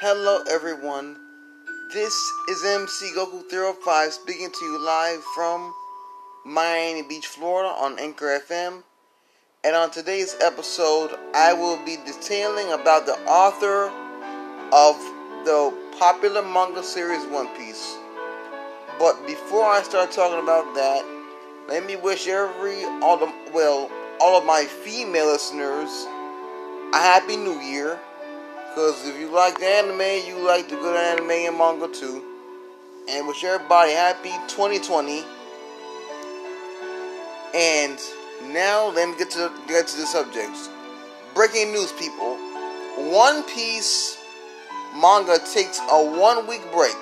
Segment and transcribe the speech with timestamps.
[0.00, 1.16] Hello, everyone.
[1.92, 2.14] This
[2.48, 3.42] is MC Goku
[3.82, 5.74] 05 speaking to you live from
[6.46, 8.84] Miami Beach, Florida on Anchor FM.
[9.64, 13.90] And on today's episode, I will be detailing about the author
[14.72, 14.94] of
[15.44, 17.98] the popular manga series One Piece.
[19.00, 21.04] But before I start talking about that,
[21.66, 23.90] let me wish every all the well
[24.20, 25.90] all of my female listeners
[26.94, 27.98] a happy new year
[28.78, 32.22] because if you like the anime, you like the good anime and manga too.
[33.08, 35.24] And wish everybody happy 2020.
[37.56, 37.98] And
[38.52, 40.68] now let me get to get to the subjects.
[41.34, 42.36] Breaking news, people.
[43.10, 44.16] One Piece
[44.94, 47.00] manga takes a one week break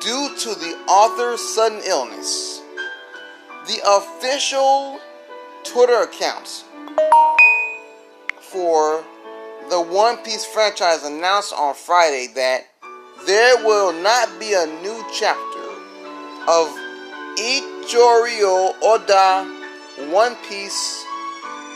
[0.00, 2.62] due to the author's sudden illness.
[3.66, 4.98] The official
[5.62, 6.64] Twitter accounts
[8.40, 9.04] for
[9.70, 12.62] the One Piece franchise announced on Friday that
[13.26, 15.60] there will not be a new chapter
[16.48, 16.68] of
[17.38, 19.44] Eiichiro Oda
[20.10, 21.04] One Piece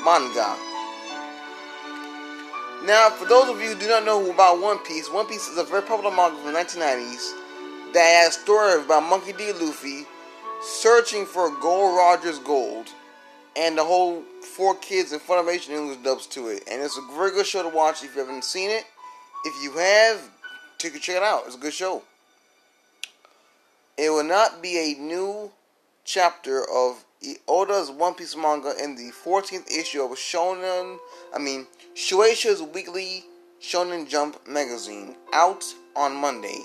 [0.04, 0.56] manga.
[2.84, 5.58] Now, for those of you who do not know about One Piece, One Piece is
[5.58, 7.32] a very popular manga from the 1990s
[7.92, 9.52] that has a story about Monkey D.
[9.52, 10.06] Luffy
[10.62, 12.88] searching for Gold Roger's gold
[13.56, 14.22] and the whole
[14.56, 16.62] 4Kids in Funimation English dubs to it.
[16.70, 18.84] And it's a very good show to watch if you haven't seen it.
[19.44, 20.30] If you have,
[20.78, 21.42] take a check it out.
[21.46, 22.02] It's a good show.
[23.98, 25.50] It will not be a new
[26.04, 27.04] chapter of
[27.48, 30.98] Oda's One Piece manga in the 14th issue of Shonen,
[31.34, 33.24] I mean, Shueisha's weekly
[33.60, 36.60] Shonen Jump magazine, out on Monday.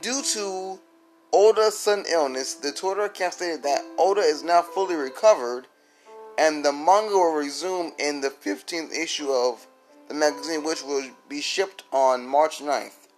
[0.00, 0.78] Due to
[1.32, 5.66] Oda's sudden illness, the Twitter account stated that Oda is now fully recovered
[6.38, 9.66] and the manga will resume in the 15th issue of
[10.06, 13.08] the magazine, which will be shipped on March 9th.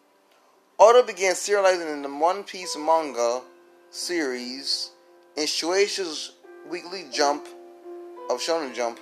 [0.79, 3.43] Oda began serializing in the One Piece manga
[3.91, 4.91] series
[5.37, 6.33] in Shueisha's
[6.71, 7.47] weekly jump
[8.31, 8.99] of Shonen Jump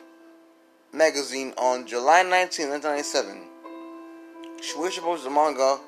[0.93, 3.45] magazine on July 19, 1997.
[4.61, 5.79] Shueisha published the manga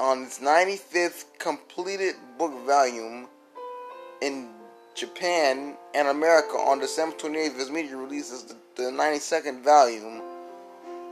[0.00, 3.28] on its 95th completed book volume
[4.22, 4.48] in
[4.94, 7.56] Japan and America on December 28th.
[7.56, 10.22] Viz Media releases the, the 92nd volume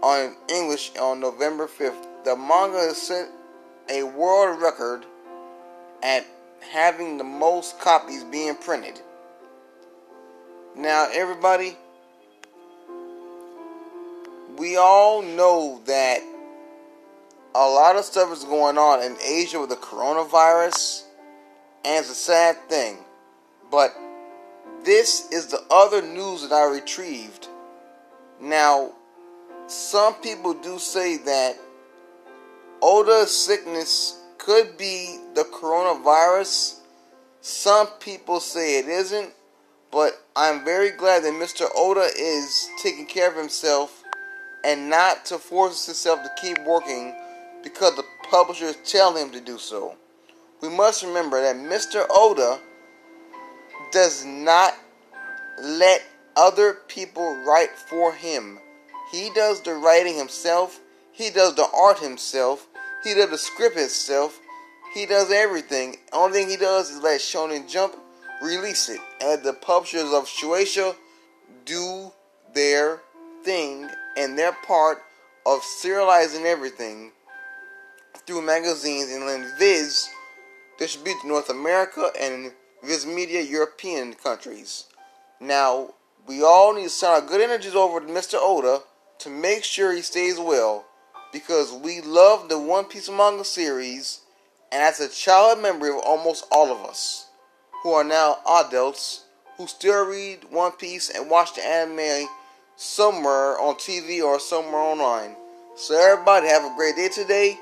[0.03, 2.25] on English on November 5th.
[2.25, 3.29] The manga set
[3.89, 5.05] a world record
[6.03, 6.27] at
[6.73, 9.01] having the most copies being printed.
[10.77, 11.77] Now, everybody,
[14.57, 16.21] we all know that
[17.55, 21.05] a lot of stuff is going on in Asia with the coronavirus,
[21.85, 22.99] and it's a sad thing.
[23.71, 23.95] But
[24.85, 27.49] this is the other news that I retrieved.
[28.41, 28.93] Now,
[29.67, 31.57] some people do say that
[32.83, 36.81] Oda's sickness could be the coronavirus.
[37.43, 39.33] Some people say it isn't,
[39.91, 41.69] but I'm very glad that Mr.
[41.77, 44.03] Oda is taking care of himself
[44.65, 47.15] and not to force himself to keep working
[47.63, 49.95] because the publishers tell him to do so.
[50.63, 52.07] We must remember that Mr.
[52.11, 52.59] Oda
[53.93, 54.75] does not
[55.62, 56.03] let
[56.37, 58.59] other people write for him.
[59.12, 60.81] He does the writing himself.
[61.12, 62.67] He does the art himself.
[63.03, 64.41] He does the script himself.
[64.95, 65.97] He does everything.
[66.12, 67.97] Only thing he does is let Shonen Jump
[68.43, 69.01] release it.
[69.21, 70.95] And the publishers of Shueisha
[71.65, 72.12] do
[72.55, 73.01] their
[73.45, 75.03] thing and their part
[75.47, 77.12] of serializing everything
[78.27, 80.09] through magazines and then Viz
[80.78, 82.53] distribute to North America and
[82.83, 84.87] Viz Media European countries.
[85.41, 85.95] Now,
[86.27, 88.39] we all need to send our good energies over to Mr.
[88.41, 88.83] Oda
[89.19, 90.85] to make sure he stays well
[91.33, 94.21] because we love the One Piece manga series
[94.73, 97.27] and that's a childhood memory of almost all of us
[97.83, 99.25] who are now adults
[99.57, 102.29] who still read One Piece and watch the anime
[102.77, 105.37] somewhere on TV or somewhere online.
[105.77, 107.59] So everybody have a great day today.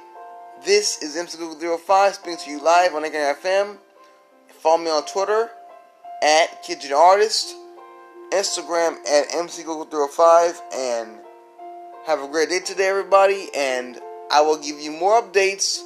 [0.65, 3.79] This is MC05 speaking to you live on Anchor FM.
[4.59, 5.51] Follow me on Twitter
[6.21, 7.55] at Kitchen Artist,
[8.33, 11.19] Instagram at MCGoogle05, and
[12.07, 13.47] have a great day today, everybody.
[13.57, 14.01] And
[14.33, 15.81] I will give you more updates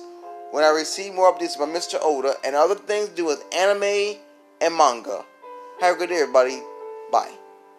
[0.53, 1.99] when I receive more updates about Mr.
[2.01, 4.19] Oda and other things to do with anime
[4.63, 5.23] and manga.
[5.81, 6.63] Have a good day, everybody.
[7.11, 7.42] Bye.